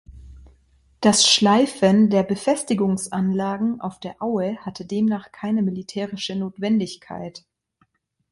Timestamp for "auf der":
3.81-4.19